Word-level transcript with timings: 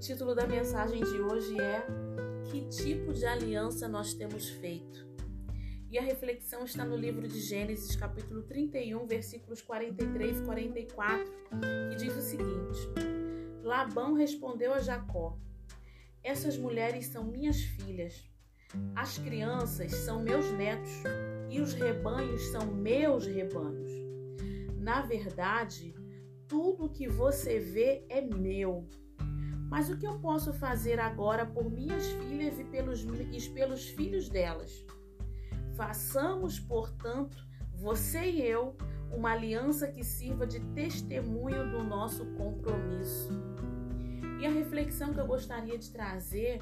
título 0.00 0.34
da 0.34 0.46
mensagem 0.46 1.04
de 1.04 1.20
hoje 1.20 1.60
é 1.60 1.84
Que 2.50 2.66
tipo 2.68 3.12
de 3.12 3.26
aliança 3.26 3.86
nós 3.86 4.14
temos 4.14 4.48
feito? 4.48 5.06
E 5.90 5.98
a 5.98 6.02
reflexão 6.02 6.64
está 6.64 6.86
no 6.86 6.96
livro 6.96 7.28
de 7.28 7.38
Gênesis, 7.38 7.94
capítulo 7.96 8.42
31, 8.44 9.06
versículos 9.06 9.60
43 9.60 10.38
e 10.38 10.42
44, 10.42 11.30
que 11.90 11.96
diz 11.96 12.16
o 12.16 12.22
seguinte: 12.22 12.78
Labão 13.62 14.14
respondeu 14.14 14.72
a 14.72 14.80
Jacó: 14.80 15.38
Essas 16.22 16.56
mulheres 16.56 17.06
são 17.08 17.24
minhas 17.24 17.60
filhas, 17.60 18.24
as 18.96 19.18
crianças 19.18 19.92
são 19.92 20.22
meus 20.22 20.50
netos 20.52 21.02
e 21.50 21.60
os 21.60 21.74
rebanhos 21.74 22.40
são 22.52 22.64
meus 22.66 23.26
rebanhos. 23.26 23.92
Na 24.78 25.02
verdade, 25.02 25.94
tudo 26.48 26.88
que 26.88 27.06
você 27.06 27.58
vê 27.58 28.06
é 28.08 28.22
meu. 28.22 28.88
Mas 29.70 29.88
o 29.88 29.96
que 29.96 30.06
eu 30.06 30.18
posso 30.18 30.52
fazer 30.52 30.98
agora 30.98 31.46
por 31.46 31.70
minhas 31.70 32.04
filhas 32.10 32.58
e 32.58 32.64
pelos, 32.64 33.04
e 33.04 33.50
pelos 33.50 33.86
filhos 33.86 34.28
delas? 34.28 34.84
Façamos, 35.76 36.58
portanto, 36.58 37.36
você 37.72 38.28
e 38.28 38.42
eu, 38.42 38.76
uma 39.12 39.30
aliança 39.30 39.86
que 39.86 40.02
sirva 40.02 40.44
de 40.44 40.58
testemunho 40.74 41.70
do 41.70 41.84
nosso 41.84 42.26
compromisso. 42.34 43.30
E 44.40 44.46
a 44.46 44.50
reflexão 44.50 45.14
que 45.14 45.20
eu 45.20 45.26
gostaria 45.26 45.78
de 45.78 45.90
trazer 45.90 46.60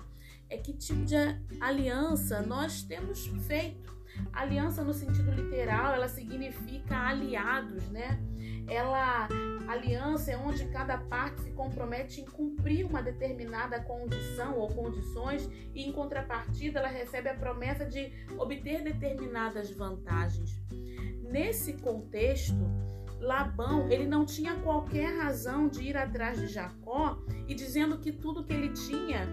é 0.51 0.59
que 0.59 0.75
tipo 0.75 1.05
de 1.05 1.17
aliança 1.61 2.43
nós 2.43 2.83
temos 2.83 3.27
feito. 3.47 3.98
Aliança 4.33 4.83
no 4.83 4.93
sentido 4.93 5.31
literal, 5.31 5.95
ela 5.95 6.09
significa 6.09 6.97
aliados, 6.97 7.89
né? 7.89 8.21
Ela 8.69 9.29
aliança 9.67 10.31
é 10.31 10.37
onde 10.37 10.67
cada 10.67 10.99
parte 10.99 11.41
se 11.41 11.51
compromete 11.53 12.21
em 12.21 12.25
cumprir 12.25 12.85
uma 12.85 13.03
determinada 13.03 13.81
condição 13.81 14.59
ou 14.59 14.69
condições 14.69 15.49
e 15.75 15.83
em 15.83 15.93
contrapartida 15.93 16.79
ela 16.79 16.89
recebe 16.89 17.29
a 17.29 17.35
promessa 17.35 17.85
de 17.85 18.13
obter 18.39 18.83
determinadas 18.83 19.71
vantagens. 19.71 20.61
Nesse 21.23 21.75
contexto, 21.75 22.57
Labão, 23.21 23.91
ele 23.91 24.07
não 24.07 24.25
tinha 24.25 24.55
qualquer 24.57 25.19
razão 25.19 25.69
de 25.69 25.83
ir 25.83 25.97
atrás 25.97 26.39
de 26.39 26.47
Jacó 26.47 27.19
e 27.47 27.55
dizendo 27.55 27.99
que 27.99 28.13
tudo 28.13 28.45
que 28.45 28.53
ele 28.53 28.71
tinha, 28.71 29.27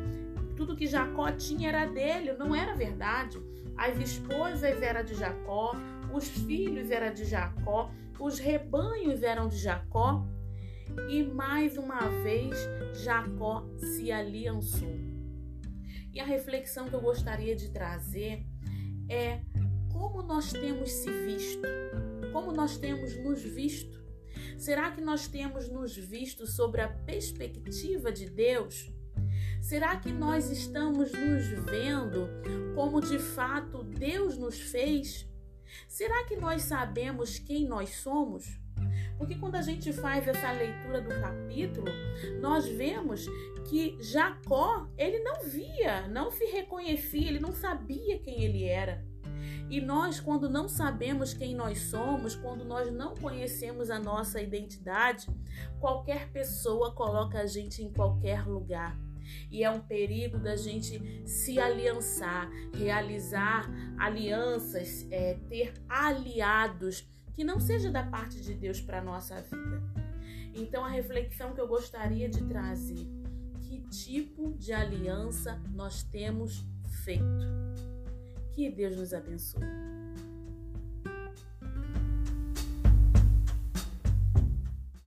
tudo 0.55 0.75
que 0.75 0.88
Jacó 0.88 1.31
tinha 1.31 1.69
era 1.69 1.85
dele, 1.85 2.33
não 2.33 2.55
era 2.55 2.73
verdade. 2.73 3.39
As 3.77 3.97
esposas 3.99 4.81
eram 4.81 5.03
de 5.03 5.15
Jacó, 5.15 5.73
os 6.13 6.27
filhos 6.27 6.91
eram 6.91 7.13
de 7.13 7.25
Jacó, 7.25 7.91
os 8.19 8.39
rebanhos 8.39 9.21
eram 9.21 9.47
de 9.47 9.57
Jacó. 9.57 10.25
E 11.09 11.23
mais 11.23 11.77
uma 11.77 12.07
vez 12.23 12.55
Jacó 13.03 13.65
se 13.77 14.11
aliançou. 14.11 14.95
E 16.13 16.19
a 16.19 16.25
reflexão 16.25 16.87
que 16.87 16.93
eu 16.93 17.01
gostaria 17.01 17.55
de 17.55 17.69
trazer 17.71 18.45
é 19.09 19.41
como 19.91 20.21
nós 20.23 20.51
temos 20.51 20.89
se 20.91 21.11
visto, 21.11 21.67
como 22.31 22.53
nós 22.53 22.77
temos 22.77 23.17
nos 23.17 23.41
visto. 23.41 24.03
Será 24.57 24.91
que 24.91 25.01
nós 25.01 25.27
temos 25.27 25.69
nos 25.69 25.95
visto 25.97 26.47
sobre 26.47 26.81
a 26.81 26.87
perspectiva 26.87 28.11
de 28.11 28.29
Deus? 28.29 28.89
Será 29.61 29.95
que 29.97 30.11
nós 30.11 30.49
estamos 30.49 31.11
nos 31.11 31.47
vendo 31.65 32.29
como 32.75 32.99
de 32.99 33.17
fato 33.17 33.83
Deus 33.83 34.37
nos 34.37 34.59
fez? 34.59 35.25
Será 35.87 36.25
que 36.25 36.35
nós 36.35 36.63
sabemos 36.63 37.39
quem 37.39 37.65
nós 37.65 37.95
somos? 37.95 38.59
Porque 39.17 39.35
quando 39.35 39.55
a 39.55 39.61
gente 39.61 39.93
faz 39.93 40.27
essa 40.27 40.51
leitura 40.51 41.01
do 41.01 41.09
capítulo, 41.21 41.87
nós 42.41 42.67
vemos 42.67 43.25
que 43.69 43.97
Jacó, 44.01 44.88
ele 44.97 45.19
não 45.19 45.44
via, 45.44 46.07
não 46.09 46.29
se 46.29 46.44
reconhecia, 46.45 47.29
ele 47.29 47.39
não 47.39 47.53
sabia 47.53 48.19
quem 48.19 48.44
ele 48.44 48.66
era. 48.66 49.05
E 49.69 49.79
nós, 49.79 50.19
quando 50.19 50.50
não 50.50 50.67
sabemos 50.67 51.33
quem 51.33 51.55
nós 51.55 51.79
somos, 51.79 52.35
quando 52.35 52.66
nós 52.66 52.91
não 52.91 53.16
conhecemos 53.16 53.89
a 53.89 53.97
nossa 53.97 54.41
identidade, 54.41 55.27
qualquer 55.79 56.29
pessoa 56.31 56.94
coloca 56.94 57.39
a 57.39 57.45
gente 57.47 57.81
em 57.81 57.91
qualquer 57.91 58.45
lugar. 58.45 59.00
E 59.52 59.63
é 59.63 59.69
um 59.69 59.80
perigo 59.80 60.38
da 60.38 60.56
gente 60.56 61.02
se 61.25 61.59
aliançar, 61.59 62.50
realizar 62.74 63.69
alianças, 63.97 65.08
é, 65.12 65.36
ter 65.50 65.74
aliados 65.88 67.08
que 67.34 67.44
não 67.44 67.59
seja 67.59 67.91
da 67.91 68.03
parte 68.03 68.41
de 68.41 68.53
Deus 68.53 68.80
para 68.80 69.03
nossa 69.03 69.41
vida. 69.41 69.84
Então, 70.53 70.86
a 70.86 70.90
reflexão 70.90 71.53
que 71.53 71.59
eu 71.59 71.68
gostaria 71.68 72.30
de 72.30 72.44
trazer: 72.46 73.08
que 73.62 73.81
tipo 73.90 74.53
de 74.53 74.72
aliança 74.72 75.62
nós 75.74 76.02
temos 76.03 76.66
feito? 77.03 77.46
Que 78.53 78.69
Deus 78.69 78.96
nos 78.96 79.13
abençoe. 79.13 79.94